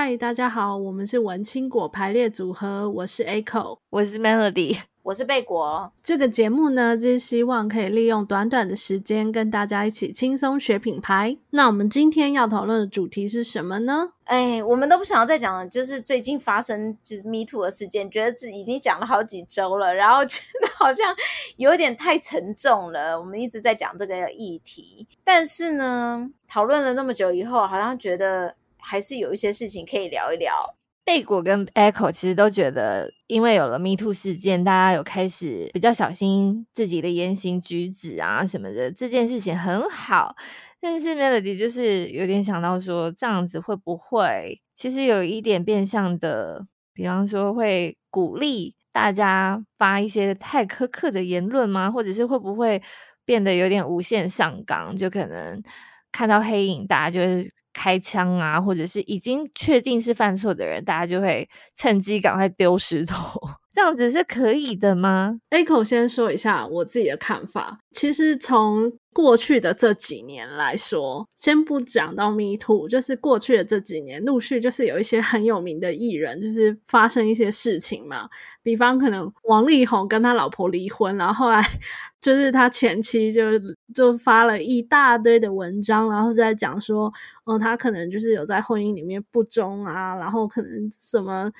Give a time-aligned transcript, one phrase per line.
[0.00, 4.78] 嗨，大家好，我们是文青果排列组合，我是 Echo，我是 Melody。
[5.02, 11.36] 我是贝果，这个节目呢，就是希望可以利用短短的时间跟大家一起轻松学品牌。
[11.50, 14.10] 那我们今天要讨论的主题是什么呢？
[14.22, 21.12] 哎，我们都不想要再讲了，就是最近发生就是 Me Too 的事件，觉得自己已经讲了好几周了，然后觉得好像
[21.56, 23.18] 有点太沉重了。
[23.18, 30.52] 我们一直在讲这个议题，但是呢，讨论了那么久以后，好像觉得还是有一些事情可以聊一聊。
[31.04, 40.36] 贝果跟 Echo 其实都觉得，因为有了 Me Too 事件，大家有开始比较小心自己的言行举止啊什么的，这件事情很好。
[40.80, 51.90] 但是 Melody 就是有点想到说，这样子会不会其实有一点变相的，比方说会鼓励大家发一些太苛刻的言论吗？
[51.90, 52.82] 或者是会不会
[53.24, 54.94] 变得有点无限上纲？
[54.94, 55.62] 就可能
[56.12, 57.50] 看到黑影，大家就是。
[57.78, 63.40] 开枪啊，或者是已经确定是犯错的人，大家就会趁机赶快丢石头，
[63.72, 67.78] 这样子是可以的吗？Echo 先说一下我自己的看法。
[67.92, 78.28] 其实从过去的这几年来说，先不讲到 Me Too，就是过去的这几年，陆续就是有一些很有名的艺人，就是发生一些事情嘛。
[78.62, 81.60] 比方可能王力宏跟他老婆离婚，然后后来
[82.20, 83.42] 就是他前妻就
[83.94, 87.12] 就发了一大堆的文章，然后在讲说。
[87.44, 91.50] 哦，他可能就是有在婚姻里面不忠啊，然后可能什么，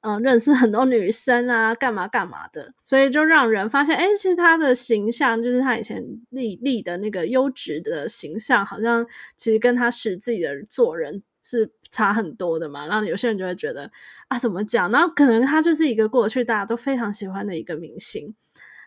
[0.00, 12.86] 嗯、认识很多女生啊，干嘛干嘛的，所以就让人发现，哎，其实他的形象，就是他以前立立的那个优质的形象，好像其实跟他实际的做人是差很多的嘛。
[12.86, 13.90] 然后有些人就会觉得
[14.28, 14.90] 啊，怎么讲？
[14.90, 18.34] 然后可能他就是一个过去大家都非常喜欢的一个明星。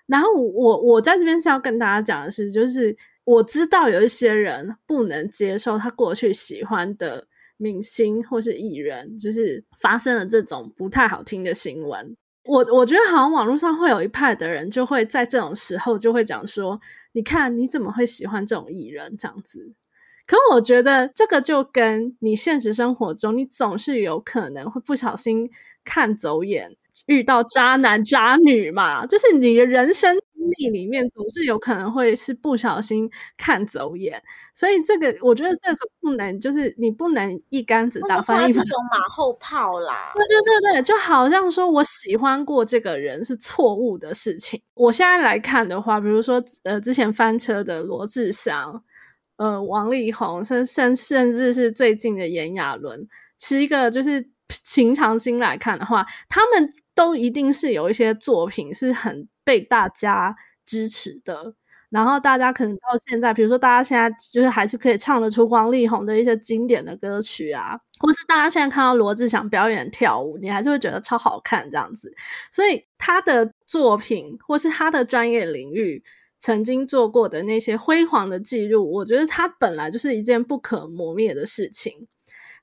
[0.05, 2.97] 然后我我在这边是要跟大家讲的是，就是。
[3.23, 7.27] 我知道有一些人不能接受他过去喜欢的
[7.61, 12.17] 明星或是艺人，就是发生了这种不太好听的新闻。
[12.45, 16.81] 我我觉得好像网络上会有一派的人，就会在这种时候就会讲说
[17.13, 19.73] ：“你看你怎么会喜欢这种艺人？”这样子。
[20.25, 25.51] 可我觉得这个就跟你现实生活中，你总是有可能会不小心
[25.83, 30.17] 看走眼，遇到渣男渣女嘛，就是你的人生。
[30.49, 34.21] 力里面总是有可能会是不小心看走眼，
[34.53, 40.11] 所以这个我觉得这个不能，就是你不能一竿子打翻一船，这种马后炮啦。
[40.15, 44.61] 对对对对，就好像说我喜欢过这个人是错误的事情。
[44.73, 48.83] 我现在来看的话，比如说呃，之前翻车的罗志祥，
[49.37, 53.07] 呃，王力宏，甚甚甚至是最近的炎亚纶，
[53.39, 54.29] 是一个就是
[54.75, 59.27] 平常心来看的话，他们都一定是有一些作品是很。
[59.43, 60.33] 被大家
[60.67, 61.55] 支持的，
[61.89, 72.13] 然后大家可能到现在，比如说大家现在就是还是可以唱得出王力宏的一些经典的歌曲啊，或是大家现在看到罗志祥表演跳舞，你还是会觉得超好看这样子。
[72.51, 76.03] 所以他的作品或是他的专业领域
[76.39, 82.07] 曾经做过的那些辉煌的记录，我觉得他本来就是一件不可磨灭的事情。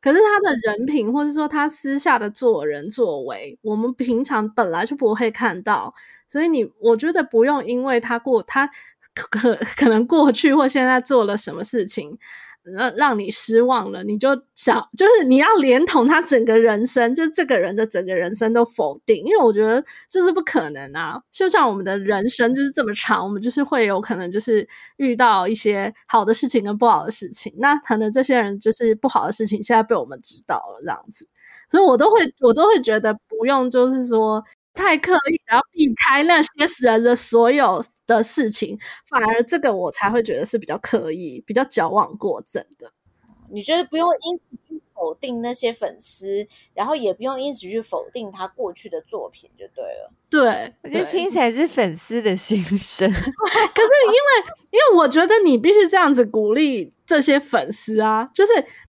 [0.01, 5.95] 可是他的人品，或是说他私下的做人作为，我们平常本来就不会看到。
[6.29, 8.69] 所以你，我觉得不用因为他过他
[9.15, 12.19] 可可能过去或现在做了什么事情，
[12.73, 21.21] 让让你失望了，你就想就是你要连同他整个人生，就是这个人的整个人生都否定，因为我觉得这是不可能啊。
[21.33, 31.29] 就像我们的人生就是这么长，我们就是会有可能就是遇到一些好的事情跟不好的事情，那可能这些人就是不好的事情现在被我们知道了这样子，
[31.71, 34.45] 所以我都会我都会觉得不用就是说。
[34.79, 36.49] 太刻意，然后避开那些
[36.87, 38.79] 人的所有的事情，
[39.09, 42.93] 反而这个我才会觉得是比较刻意、比较矫枉过正的。
[43.51, 50.13] 你觉得不用因此去否定那些粉丝，然后也不用因此去否定他过去的作品，就对了。
[50.31, 53.11] 对，我觉得听起来是粉丝的心声。
[53.11, 58.53] 可是因为，因为我觉得你必须这样子鼓励这些粉丝啊，就是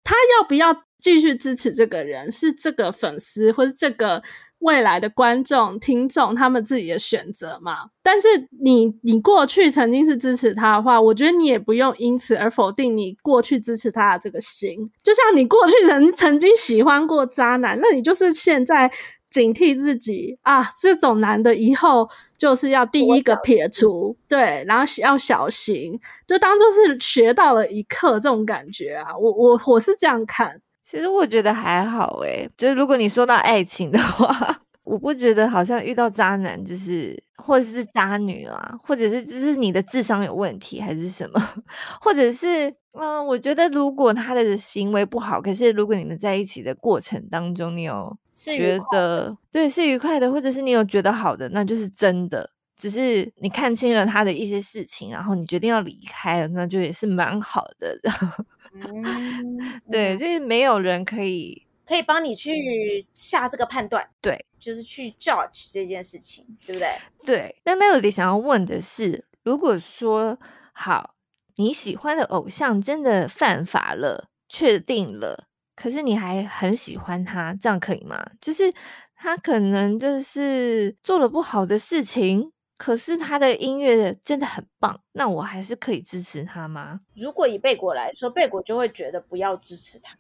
[0.03, 4.23] 他要不要继续支持这个人，是这个粉丝或是这个。
[4.61, 7.91] 未来的观众、听众，他们自己的选择嘛。
[8.03, 8.29] 但是
[8.63, 14.91] 你，你过去曾经是支持他的话，我觉得你也不用因此而否定你过去支持他的这个心。
[15.03, 18.91] 就像你过去曾曾经喜欢过渣男，那你就是现在
[19.31, 29.17] 警惕自己啊，这种男的以后就是要第一个撇除，对，然后要小心，就当做是学到了一课这种感觉啊。
[29.17, 30.61] 我我我是这样看。
[30.89, 41.49] 其实我觉得还好诶，就是如果你说到爱情的话， 我不觉得好像遇到渣男就是，或者是渣女啦，或者是就是你的智商有问题还是什么，
[42.01, 52.49] 或者是嗯，我觉得如果他的行为不好，可是如果你们在一起的过程当中，你有觉得对是愉快的，或者是你有觉得好的，那就是真的。
[52.81, 57.99] 只是你看清了他的一些事情，然后你决定要离开了，那就也是蛮好的。
[58.83, 66.89] 嗯， 对，就是没有人可以可以帮你去下这个判断，对，就是去 judge 这件事情，对不对？
[67.25, 67.57] 对。
[67.65, 70.39] 那 Melody 想要问的是，如果说
[70.73, 71.15] 好，
[71.57, 78.25] 你喜欢的偶像真的犯法了，确定了，可是你还很喜欢他，这样可以吗？
[78.41, 78.73] 就是
[79.17, 82.53] 他可能就是做了不好的事情。
[82.79, 87.01] 可是他的音乐真的很棒，那我还是可以支持他吗？
[87.15, 90.17] 如果以贝果来说，贝果就会觉得不要支持他，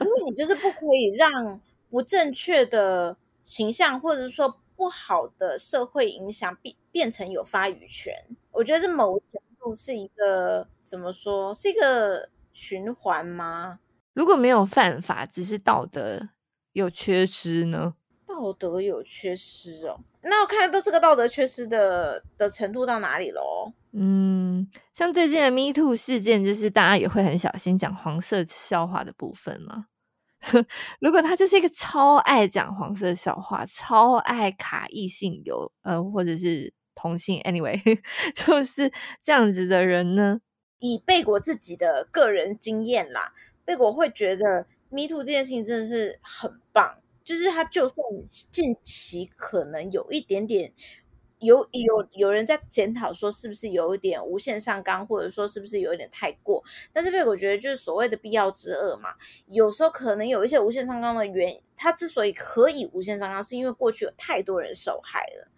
[0.00, 1.60] 因为你就是不可以让
[1.90, 8.14] 不正确的形象，或者说不好的社会影响变变成有发语权。
[8.52, 13.80] 我觉得这某程度是一个怎么说，是一个循环吗？
[14.14, 16.28] 如果没有犯法，只是道德
[16.72, 17.94] 有缺失呢？
[18.38, 23.72] 道德有缺失哦，那我看都这个道德缺失的的程度到哪里喽？
[23.92, 29.86] 嗯，像最近的 Me Too 事件，就是大家也会很小心讲黄色笑话的部分嘛。
[31.00, 37.80] 如果他就是一个超爱讲黄色笑话、超爱卡异性有呃或者是同性，anyway，
[38.36, 38.92] 就是
[39.22, 40.40] 这样子的人呢？
[40.78, 43.32] 以贝果自己的个人经验啦，
[43.64, 46.96] 贝果会觉得 Me Too 这件事情真的是很棒。
[47.26, 48.06] 就是他，就算
[48.52, 50.72] 近期可能有一点点
[51.40, 56.62] 有有有人在检讨说是不是有一点无限上纲，或者说是不是有一点太过，
[56.92, 59.10] 但是贝果觉得就是所谓的必要之恶嘛，
[59.48, 65.48] 有时候可能有一些无限上纲的原因，他之所以可以无限上纲，是因为过去有太多人受害了，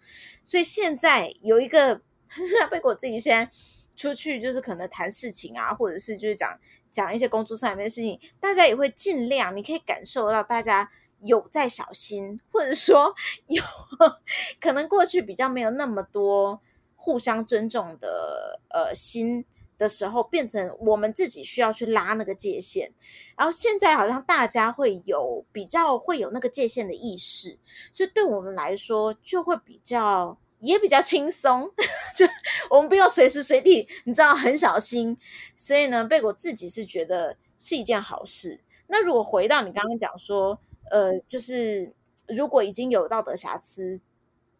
[0.43, 2.01] 所以现在有一个，
[2.49, 3.51] 虽然贝果自己现在
[3.95, 10.89] 出去就是可能谈事情啊，或者是就是讲讲一些工作上面的事情，大家也会尽量，你可以感受到大家。
[11.21, 13.13] 有在小心，或者说
[13.47, 13.61] 有
[14.61, 16.61] 可能过去比较没有那么多
[16.95, 19.45] 互相尊重的呃心
[19.77, 22.91] 的时候，变成我们自己需要去拉那个界限。
[23.37, 27.57] 然后现在好像大家会有比较会有那个界限的意识，
[27.93, 31.71] 所以对我们来说就会比较也比较轻松，
[32.15, 32.25] 就
[32.69, 35.17] 我们不用随时随地你知道很小心。
[35.55, 38.61] 所以呢，贝果自己是觉得是一件好事。
[38.87, 40.59] 那如果回到你刚刚讲说。
[40.89, 41.93] 呃，就是
[42.27, 43.99] 如果已经有道德瑕疵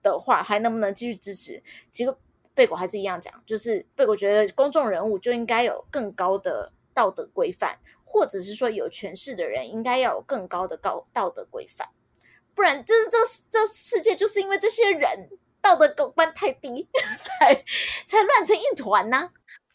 [0.01, 1.61] 的话，还能不能继续支持？
[1.91, 2.15] 其实
[2.53, 11.87] 贝果还是一样讲，就是贝果觉得公众人物就应该有更高的道德规范，或者是说有权势的人应该要有更高的高道德规范，
[12.53, 13.17] 不然就是这
[13.49, 15.29] 这世界就是因为这些人
[15.61, 16.87] 道德观太低，
[17.17, 17.63] 才
[18.07, 19.29] 才乱成一团呢、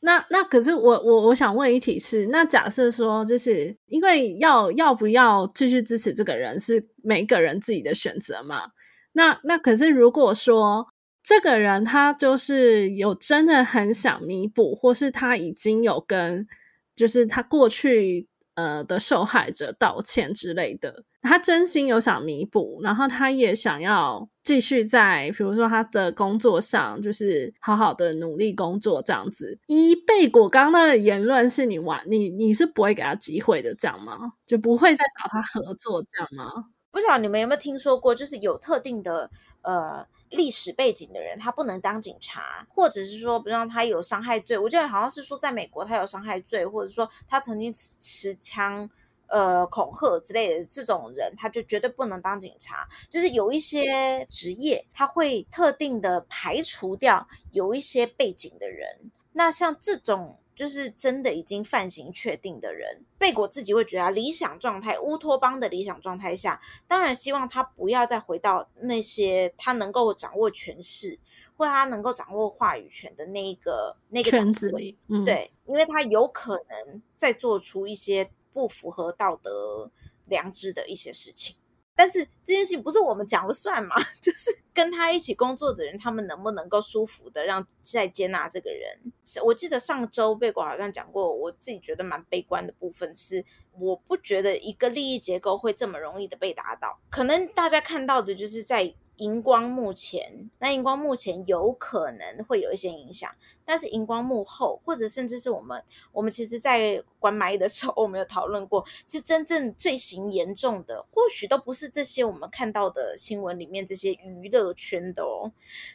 [0.04, 8.64] 那那可是我我我想问一题是，那假设说，就是因为要要不要继续支持这个人是每个人自己的选择嘛？
[9.12, 10.86] 那那可是如果说
[11.22, 16.46] 这个人他就是有真的很想弥补，或是他已经有跟
[16.94, 21.04] 就是他过去呃的受害者道歉之类的。
[21.22, 29.58] 他真心有想弥补，然后他也想要继续在，比如说他的工作上，就是好好的努力工作这样子。
[29.66, 34.18] 一贝果刚的言论，是你玩你你是不会给他机会的，这样吗？
[34.46, 36.64] 就不会再找他合作这样吗？
[36.94, 39.28] 不知道你们有没有听说过，就是有特定的
[39.62, 44.56] 呃历史背景的人，他不能当警察，或者是说，不让他有伤害罪。
[44.56, 48.88] 我记得好像是说，在美国他有伤害罪，或者说他曾经持持枪。
[49.26, 52.86] 呃，恐吓之类的这种人，他就绝对不能当警察。
[53.10, 58.86] 就是有一些职业，他会特定的排除掉有一些背景的人。
[59.32, 71.18] 那像这种，就是真的已经犯行确定的人，贝果自己会觉得，理想状态，乌托邦的理想状态下，当然希望他不要再回到那些他能够掌握权势，
[71.56, 74.96] 或他能够掌握话语权的那一个那个圈子里。
[75.08, 78.30] 嗯，对，因为他有可能再做出一些。
[78.54, 79.90] 不符合道德
[80.26, 81.56] 良知的一些事情，
[81.96, 83.94] 但是这件事情不是我们讲了算嘛？
[84.20, 89.12] 就是跟他一起工作的人，他们能不能够舒服的让再接纳这个人？
[89.44, 93.44] 我记得上周贝果好像讲过，我自己觉得蛮悲观的部分是，
[93.78, 96.98] 我不觉得一个利益结构会这么容易的被打倒。
[97.10, 103.30] 可能大家看到的就是在荧光幕前，那荧光幕前有可能会有一些影响，
[103.64, 115.52] 但是荧光幕后，或者甚至是我们，我们其实在关麦的时候，我们有讨论过，是真正罪行严重的，或许都不是这些我们看到的新闻里面这些娱乐圈的哦，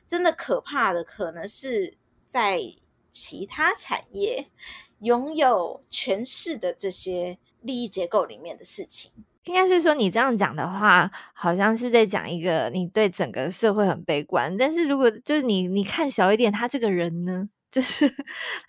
[0.08, 1.98] 真的可怕的可能是
[2.30, 2.62] 在
[3.12, 4.48] 其他产业
[5.00, 9.12] 拥有权势的这些利益结构里面的事情。
[9.50, 14.56] 应该是说，你这样讲的话，好像是在讲一个你对整个社会很悲观。
[14.58, 18.08] 但是如果就是你你看小一点，他这个人呢， 就是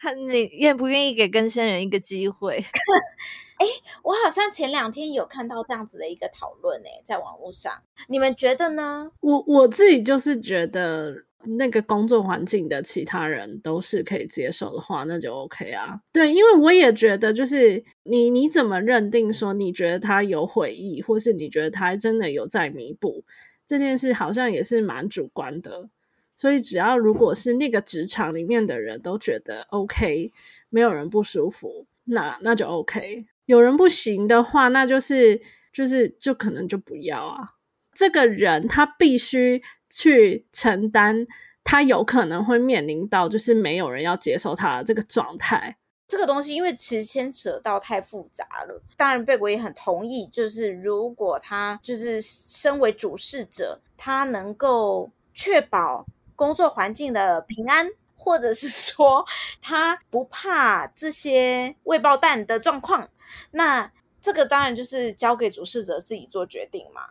[0.00, 2.56] 他你愿不愿意给更生人一个机会？
[3.60, 3.66] 哎，
[4.02, 9.10] 我好像前两天有看到这样子的一个讨论，哎，在网络上，你们觉得呢？
[9.20, 11.25] 我我自己就是觉得。
[11.44, 16.00] 那个工作环境的其他人都是可以接受的话，那就 OK 啊。
[16.12, 23.25] 对，因为我也觉得，就是你你怎么认定说你觉得他有悔意，或是你觉得他真的有在弥补
[23.66, 25.88] 这件事，好像也是蛮主观的。
[26.37, 30.32] 所以只要如果是那个职场里面的人都觉得 OK，
[30.68, 33.26] 没有人不舒服，那那就 OK。
[33.47, 35.40] 有人不行的话，那就是
[35.73, 37.54] 就是就可能就不要啊。
[37.92, 39.62] 这个人他必须。
[39.92, 41.26] 去承担
[41.64, 45.76] 他有可能会面临到，就是没有人要接受他的这个状态。
[46.06, 48.80] 这个东西，因为其实牵扯到太复杂了。
[48.97, 56.06] 当然，贝果也很同意，就是如果他就是身为主事者，他能够确保
[56.37, 59.26] 工作环境的平安，或者是说
[59.61, 63.11] 他不怕这些未爆弹的状况，
[63.50, 63.90] 那
[64.23, 67.09] 这个当然就是交给主事者自己做决定嘛。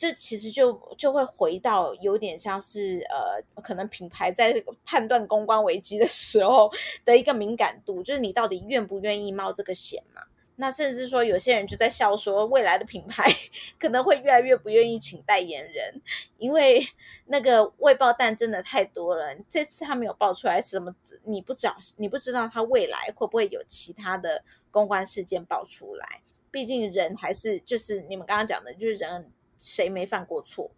[0.00, 6.72] 这其实就就会回到有点像是呃，可能品牌在判断公关危机的时候
[7.04, 10.22] 的一个敏感度，就是你到底愿不愿意冒这个险嘛？
[10.56, 13.30] 那甚至说有些人就在笑说，未来的品牌
[13.78, 16.00] 可能会越来越不愿意请代言人，
[16.38, 16.82] 因为
[17.26, 19.36] 那个未爆弹真的太多了。
[19.50, 26.22] 这次他没有爆出来什么，你不知道你不知道他未来会不会有其他的公关事件爆出来？
[26.50, 29.30] 毕竟人还是就是你们刚刚讲的，就是人。
[29.60, 30.70] 谁没犯过错？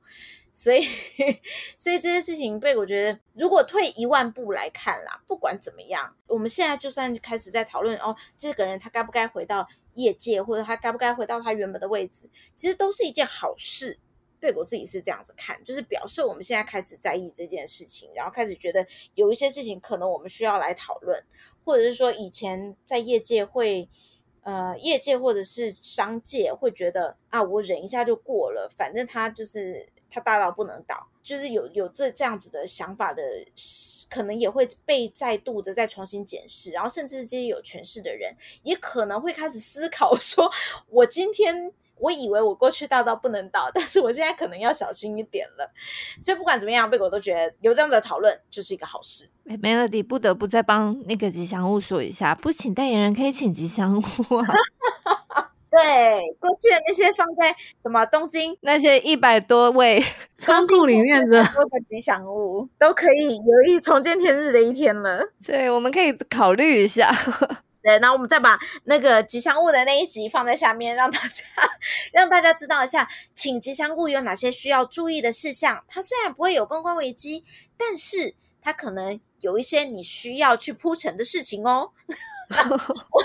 [0.55, 0.83] 所以，
[1.79, 13.99] 所以这件事情被我觉得，如果退一万步来看啦，不管怎么样，我们现在就算开始在讨论哦，这个人他该不该回到业界，或者他该不该回到他原本的位置，其实都是一件好事。
[14.41, 21.25] 对我自己是这样子看，就是表示我们现在开始在意这件事情，然后开始觉得有一些事情可能我们需要来讨论，
[21.65, 23.89] 或者是说以前在业界会。
[24.43, 33.23] 呃，业界或者是商界会觉得啊，我忍一下就过了，反正他就是他大到不能倒，就是有有这这样子的想法的，
[34.11, 40.51] 可能也会被再度的再重新检视，然后甚至这些有权势的人也可能会开始思考说，
[40.89, 41.73] 我今天。
[42.03, 45.71] 我以为我过去大到不能倒，但是我现在可能要小心一点了。
[46.21, 49.31] 所以不管怎么样，贝果都觉得有这样的讨论就是一个好事。
[49.47, 54.47] Melody 不得不再帮那个吉祥物说一下，不请代言人可以请吉祥物啊。
[55.73, 55.81] 对，
[56.39, 60.05] 过去的那些放在什么东京那些一百多位
[60.37, 65.33] 仓库里面的多个吉祥物，都可以有一重见天日的一天了。
[65.43, 67.11] 对，我们可以考虑一下。
[67.83, 71.45] 对，然后我们再把那个吉祥物的那一集放在下面，让大家
[72.13, 75.85] 让大家知道一下，请吉祥物有哪些需要注意的事项。
[75.89, 77.45] 它虽然不会有公关危机，
[77.77, 81.91] 但是它可能有一些你需要去铺陈的事情哦。
[82.53, 83.23] 我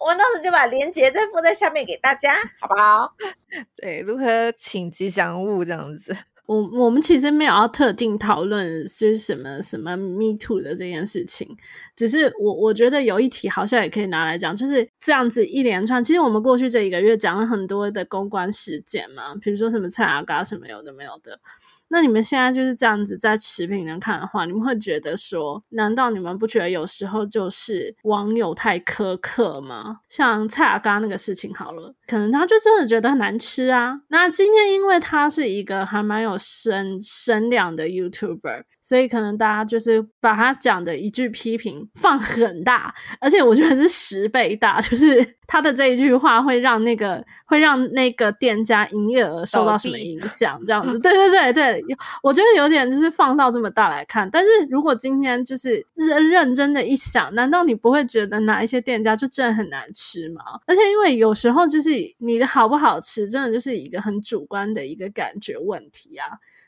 [0.00, 3.14] 我们到时就把链接再附在下面给大家，好不好？
[3.76, 6.16] 对，如何请吉祥物这样子。
[6.46, 11.56] 我我们其实没有要特定讨论是什么什么 Me Too 的这件事情，
[11.96, 16.04] 只是我我觉得有一题好像也可以拿来讲，就是这样子一连串。
[16.04, 21.40] 其实我们过去这一个月讲了很多的公关事件嘛，比如说什么蔡阿嘎什么有的没有的。
[21.88, 30.00] 那你们现在就是这样子在持平的看的话，你们会觉得说，难道你们不觉得有时候就是网友太苛刻吗？
[30.08, 34.00] 像蔡阿嘎那个事情好了，可能他就真的觉得很难吃啊。
[34.08, 38.64] 那今天因为他是一个还蛮有声声量的 YouTuber。
[38.84, 50.62] 所以可能大家就是把他讲的一句批评放很大，而且我觉得是十倍大，就是他的这一句话会让那个会让那个店家营业额受到什么影响？
[50.66, 51.82] 这样子， 对对对对，
[52.22, 54.28] 我觉得有点就是放到这么大来看。
[54.30, 60.42] 但是如果今天就是认认真的一想，难道你不会觉得哪一些店家就真的很难吃吗？
[60.66, 66.26] 而且因为有时候就是你的好不好吃，真的就是一个很主观的一个感觉问题啊，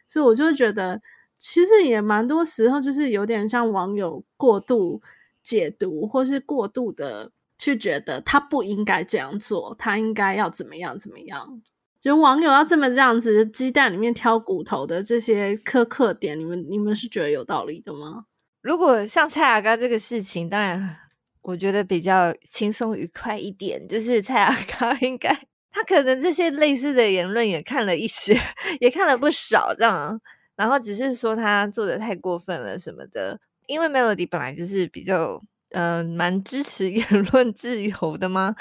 [0.09, 0.99] 所以我就会觉得。
[1.39, 5.03] 其实也蛮多时候，就是有点像网友过度
[5.43, 11.63] 解读，或是过度的去觉得他不应该这样做，他应该要怎么样怎么样。
[12.01, 18.27] 就网友要这么这样子鸡蛋里面挑骨头的这些苛刻点，你们你们是觉得有道理的吗？
[18.61, 20.97] 如果像蔡阿嘎这个事情，当然
[21.43, 25.33] 我觉得比较轻松愉快一点，就是蔡阿嘎应该
[25.71, 28.39] 他可能这些类似的言论也看了一些，
[28.81, 30.21] 也看了不少这样，
[30.57, 33.39] 然后只是说他做的太过分了什么的。
[33.67, 35.41] 因为 Melody 本来就是比较。
[35.71, 38.55] 嗯、呃，蛮支持 言论自由的吗？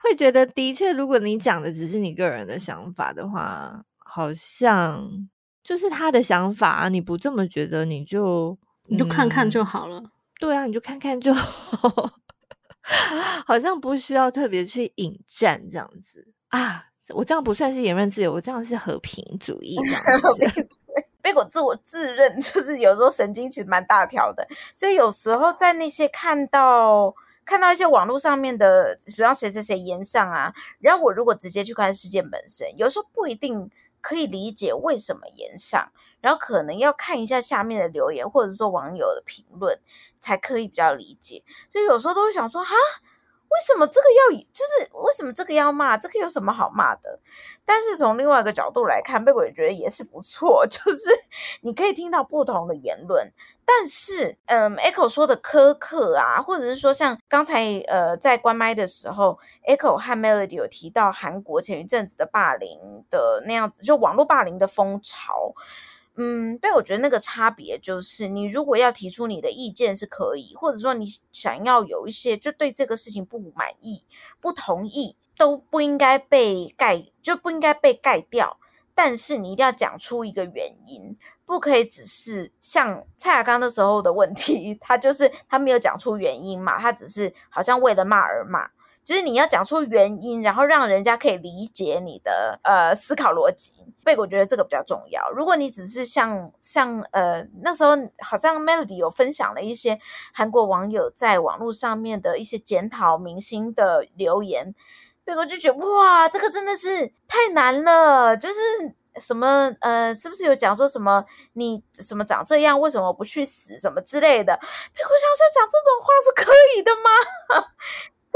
[0.00, 5.06] 会觉得的确，如果你讲的只是你个人的想法的话，好像
[5.62, 10.02] 就是他的想法，你不这么觉得，你就你就看看就好了。
[10.40, 12.10] 对啊，你就看看就好，
[13.46, 16.86] 好像不需要特别去引战这样子啊。
[17.10, 19.76] 我这样不算是言论自由，我这样是和平主义。
[21.26, 27.12] 贝果自我自认 就是有时候神经其实蛮大条的，所以有时候在那些看到
[27.44, 33.68] 看到一些网络上面的，比方谁谁谁炎上啊，然后我如果直接去看事件本身，有时候不一定
[34.00, 35.90] 可以理解为什么炎上，
[36.20, 39.76] 然后可能要看一下下面的留言或者说网友的评论，
[40.20, 41.42] 才可以比较理解。
[41.68, 42.72] 所以有时候都会想说，哈。
[43.48, 45.96] 为什么这个要就是为什么这个要骂？
[45.96, 47.18] 这个有什么好骂的？
[47.64, 51.10] 但是从另外一个角度来看，贝果也觉得也是不错， 就是
[51.62, 53.32] 你可以听到不同的言论。
[53.64, 65.52] 但是，嗯，Echo 说的苛刻啊，或者是说像刚才呃在关麦的时候，Echo 和 Melody 有提到韩国前一阵子的霸凌的那样子，就网络霸凌的风潮。
[66.16, 74.06] 嗯，对我觉得那个差别就是，你如果要提出你的意见是可以，或者说你想要有一些就对这个事情不满意、
[74.40, 78.58] 不同意，都不应该被盖，就不应该被盖掉。
[78.94, 88.70] 但是你一定要讲出一个原因，不可以只是像蔡雅刚那时候的问题， 他就是他没有讲出原因嘛，他只是好像为了骂而骂。
[89.06, 93.72] 就是你要讲出原因，然后让人家可以理解你的呃思考逻辑。
[94.02, 95.30] 贝果觉得这个比较重要。
[95.30, 100.00] 如果你只是像像呃那时候好像 Melody 有分享了一些
[100.34, 104.74] 韩国网友在网络上面的一些检讨明星的留言，
[105.24, 108.36] 贝果就觉得哇，这个真的是太难了。
[108.36, 108.54] 就是
[109.20, 114.56] 什么呃，是不是有讲说什么你什么长这样，为什么不去死什么之类的？
[114.56, 117.66] 贝果想说讲这种话是可以的吗？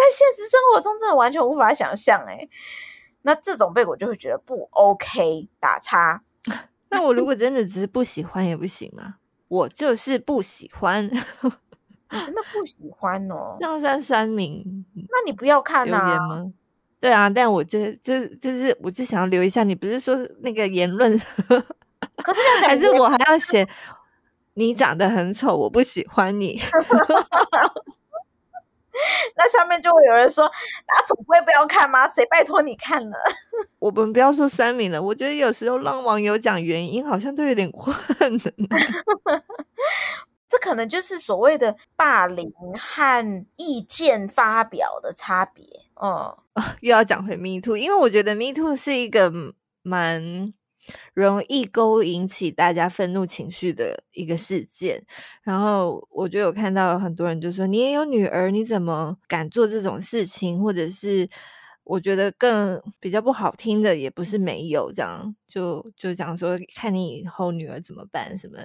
[0.01, 2.49] 在现实生活中，真的完全无法想象哎。
[3.23, 6.23] 那这种被我就会觉得不 OK，打叉。
[6.89, 9.17] 那我如果真的只是不喜欢也不行吗？
[9.49, 13.57] 我就是不喜欢，真的不喜欢哦。
[13.61, 14.65] 这样算酸民？
[14.95, 16.19] 那你不要看啊。
[16.19, 16.53] 吗？
[17.01, 19.65] 对啊，但我就就就是，我就想要留一下。
[19.65, 21.19] 你不是说那个言论？
[21.19, 23.69] 可是要 还是我还要写？
[24.55, 26.61] 你长得很丑，我不喜欢你。
[29.37, 30.51] 那下面就会有人说
[30.89, 32.07] ：“那总归不要看吗？
[32.09, 33.17] 谁拜托你看了？”
[33.79, 38.81] 我们不要说酸民了，我觉得有时候让网友讲原因，好像都有点困难。
[40.49, 45.65] 这可能就是所谓的霸凌和意见发表的差别。
[45.95, 49.33] 哦、嗯，又要讲回 Me Too，因为我觉得 Me Too 是一个
[49.83, 50.53] 蛮。
[51.15, 55.03] 容易勾引起大家愤怒情绪的一个事件，
[55.43, 61.29] 然后我就有看到很多人就说：“你也有女儿，你怎么敢做这种事情？”或者是
[61.85, 68.59] 我觉得更比较不好听的，也不是没有这样，就就讲说看你以后女儿怎么办什么。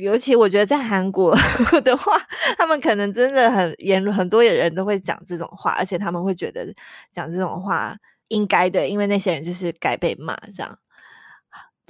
[0.00, 1.36] 尤其我觉得在韩国
[1.84, 2.18] 的话，
[2.56, 6.74] 他们可能真的很言论，很多人都会讲这种话，而且他们会觉得
[7.12, 7.94] 讲这种话
[8.28, 10.78] 应该的，因为那些人就是该被骂这样。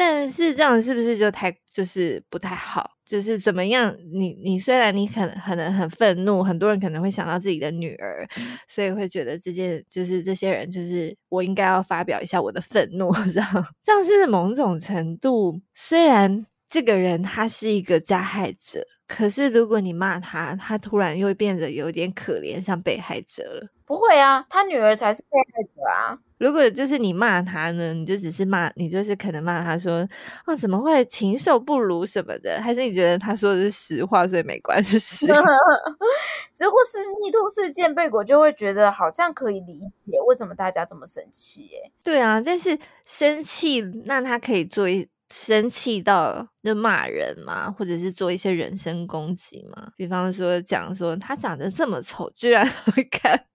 [0.04, 2.90] 但是这样是不是就太就是不太好？
[3.04, 3.94] 就是怎么样？
[4.12, 8.26] 你你虽然你可能可能很愤怒，很多人可能会想到自己的女儿，
[8.66, 15.60] 所以会觉得这件就是这些人就是我应该要发表一下我的愤怒， 这样这样是某种程度。
[15.74, 23.68] 虽然这个人他是一个加害者，可是如果你骂他，他突然又会变得有点可怜，像被害者了。
[23.84, 26.18] 不会啊，他女儿才是被害者啊。
[26.38, 30.08] 如果就是你骂他呢，你就只是骂，你就是可能骂他说
[30.46, 35.26] 啊，怎么会禽兽不如什么的，还是你觉得他说的是实话，所以没关系？
[35.28, 41.68] 如果是 MeToo 事件，贝果就会觉得好像可以理解为什么大家这么生气。
[41.84, 47.70] 哎，对啊，但是生气，那他可以做一生气到就骂人吗？
[47.70, 49.88] 或者是做一些人身攻击吗？
[49.96, 53.46] 比方说讲说他长得这么丑，居然 会看。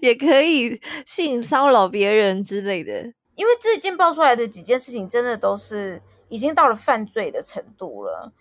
[0.00, 8.32] 也可以性骚扰别人之类的，因为最近爆出来的几件事情，真的都是已经到了犯罪的程度了，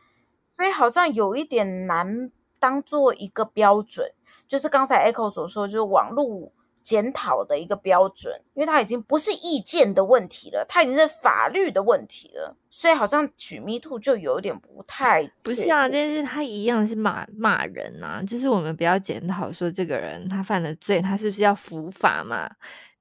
[0.55, 4.11] 所以好像有一点难当做一个标准。
[4.47, 6.53] 就是刚才 Echo 所说，就是网络
[6.87, 22.49] 检讨的一个标准，因为它已经不是意见的问题了，它已经是法律的问题了，所以好像取 Me Too 就有点不太不是啊，但是他一样是骂骂人啊，就是我们不要检讨说这个人他犯了罪，他是不是要伏法嘛？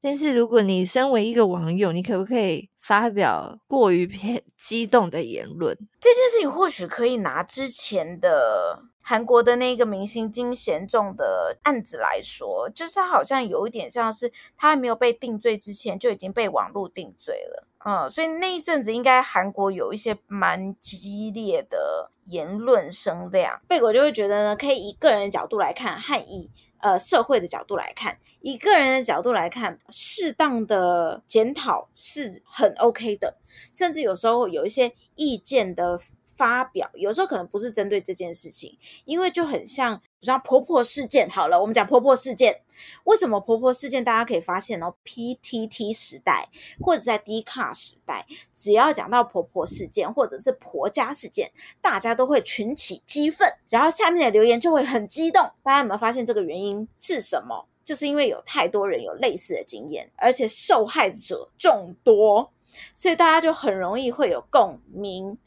[0.03, 5.77] 但是如果你身为一个网友，你可不可以发表过于偏激动的言论？
[6.01, 26.51] 这件事情或许可以拿之前的韩国的那个明星金贤重的案子来说，就是他好像有一点像是他还没有被定罪之前就已经被网络定罪了，嗯，所以那一阵子应该韩国有一些蛮激烈的言论声量，贝果就会觉得呢，可以以个人的角度来看，和以。
[26.79, 33.38] 呃，社会的角度来看，以个人的角度来看，适当的检讨是很 OK 的，
[33.73, 35.99] 甚至有时候有一些意见的
[36.37, 41.29] 发表，有时候可能不是针对这件事情，因为就很像，比如像婆婆事件。
[41.29, 42.61] 好了，我们讲婆婆事件，
[43.05, 46.49] 为什么婆婆事件大家可以发现哦，PTT 时代
[46.81, 55.42] 或者在 Dcard 时代，只要讲到婆婆事件或者是婆家事件，大家都会群起激愤，然后下面的留言就会很激动。
[55.62, 57.66] 大家有没有发现这个原因是什么？
[57.85, 62.53] 就是因为有太多人有类似的经验，而且受害者众多。
[62.95, 65.39] 所以大家就很容易会有共鸣。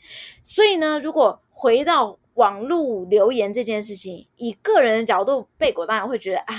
[0.44, 6.56] 所以呢，如果回到网络留言这件事情，以个人的角度，贝果当然会觉得啊，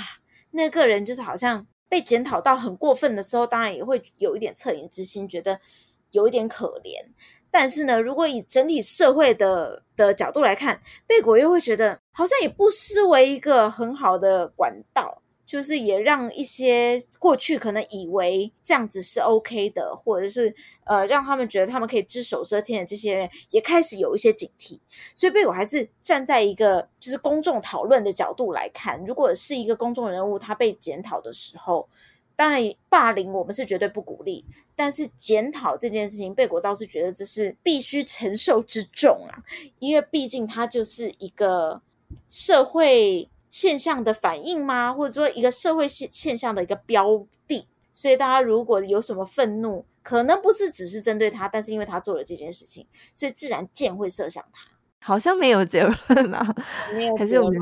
[0.51, 5.59] 那个人就是好像被检讨到很过分的时候，当然也会有一点恻隐之心，觉得
[6.11, 7.03] 有一点可怜。
[7.49, 15.21] 但是呢，如果以整体社会的的角度来看，贝果又会觉得好像也不失为一个很好的管道。
[15.51, 24.79] 就是也让一些过去可能以为这样子是 OK 的，或者是呃让他们觉得他们可以只手遮天的这些人，也开始有一些警惕。
[25.13, 31.89] 所以贝果还是站在一个就是公众讨论的角度来看，如果是一个公众人物，他被检讨的时候，
[32.37, 39.43] 当然霸凌我们是绝对不鼓励，但是检讨这件事情，贝果倒是觉得这是必须承受之重啊，
[39.79, 41.81] 因为毕竟他就是一个
[42.29, 43.27] 社会。
[43.51, 44.93] 现象的反应吗？
[44.93, 54.63] 或者说一个社会现现象的一个标的，所以大家如果有什么愤怒，可能不是只是针对他，但是因为他做了这件事情，所以自然箭会射向他。
[54.99, 56.55] 好像没有结论啊，
[56.95, 57.53] 没有结论。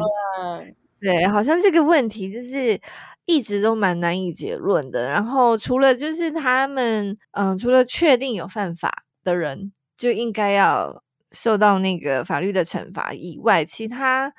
[1.01, 2.79] 对，好像这个问题就是
[3.25, 5.09] 一直都蛮难以结论的。
[5.09, 14.31] 然后除了就是他们，嗯，除了确定有犯法的人就应该要受到那个法律的惩罚以外，其他。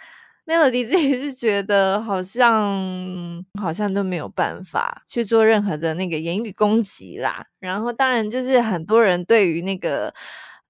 [0.51, 7.47] Melody 自己是觉得好像好像都没有办法去做任何的那个言语攻击啦。
[7.61, 10.13] 然后当然就是很多人对于那个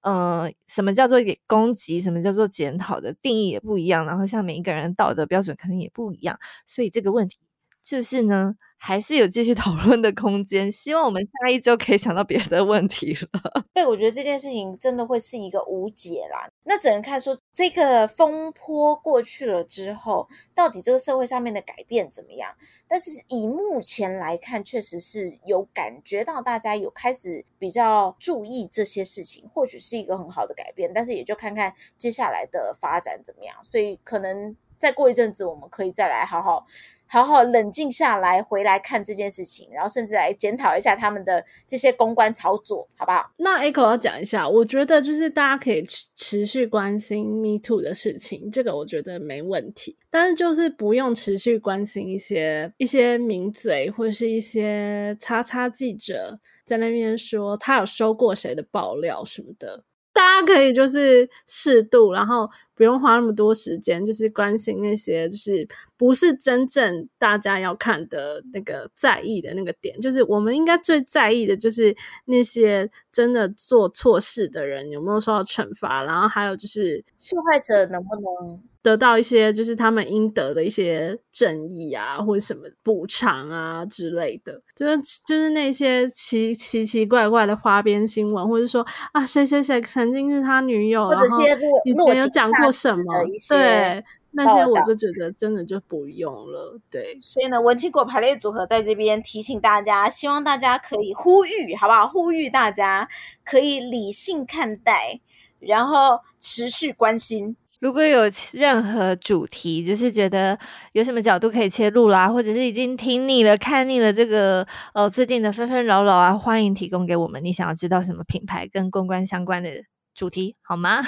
[0.02, 4.04] 呃什么叫做攻击，什么叫做检讨的定义也不一样。
[4.04, 7.38] 然后像每一个人道德标准可能也不一样，所以这个问题
[7.82, 8.56] 就是呢。
[8.82, 13.66] 还是有继续讨论的空间，希望我们下一周可以想到别的问题了。
[13.74, 16.48] 对，我觉得这件事情真的会是一个无解啦。
[16.64, 22.54] 那只能看说这个风波过去了之后，到底这个社会上面的改变怎么样？
[22.88, 30.90] 但是以目前来看，确实是有感觉到大家有开始比较注意这些事情，或许是一个很好的改变。
[30.94, 33.54] 但是也就看看接下来的发展怎么样。
[33.62, 36.66] 所以可能再过一阵子，我们可以再来好好。
[37.12, 43.32] 好好冷静下来，回来看这件事情，然后甚至来检讨一下他们的这些公关操作，好不好？
[43.38, 59.82] 那 Echo 要讲一下，我觉得就是大家可以持续关心 Me Too 的事情，这个我觉得没问题，但是就是不用持续关心一些一些名嘴或者是一些叉叉记者在那边说他有收过谁的爆料什么的。
[60.12, 70.00] 大家可以就是适度，然后不用花那么多时间，就是关心那些就是不是真正大家要看的那个在意的那个点。
[70.00, 78.62] 就是我们应该最在意的就是那些真的做错事的人有没有受到惩罚，然后还有就是受害者能不能。
[78.82, 93.04] 得到一些就是他们应得的一些正义啊，或者什么补偿啊之类的，就是就是那些奇奇奇怪怪的花边新闻，或者说啊谁谁谁曾经是他女友，或者些以前有讲过什么，
[93.48, 96.78] 对那些我就觉得真的就不用了。
[96.88, 102.06] 对，所以呢，文青果排列组合在这边提醒大家，希望大家可以呼吁，好不好？
[102.06, 103.08] 呼吁大家
[103.44, 105.20] 可以理性看待，
[105.58, 107.56] 然后持续关心。
[107.80, 110.56] 如果有任何主题，就是觉得
[110.92, 117.42] 有什么角度可以切入啦，或者是已经听腻了、看腻了这个呃最近的纷纷扰扰啊，欢迎提供给我们。
[117.42, 119.70] 你想要知道什么品牌跟公关相关的
[120.14, 121.02] 主题，好吗？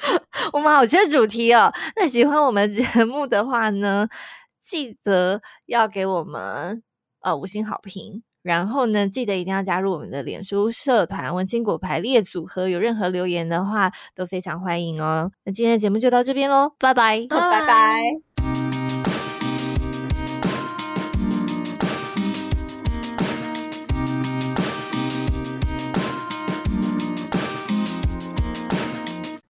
[0.52, 1.72] 我们好缺主题哦。
[1.96, 4.08] 那喜欢我们节目的话呢，
[4.64, 6.82] 记得要给我们
[7.20, 8.22] 呃五星好评。
[8.42, 12.68] 然后呢，记得一定要加入我们的脸书社团“文青果排列组合”。
[12.70, 15.30] 有任何留言的话，都非常欢迎哦。
[15.44, 18.27] 那今天的节目就到这边喽，拜拜， 拜拜。